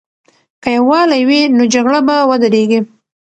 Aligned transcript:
که 0.61 0.69
یووالی 0.77 1.21
وي، 1.27 1.41
نو 1.55 1.63
جګړه 1.73 1.99
به 2.07 2.15
ودریږي. 2.29 2.79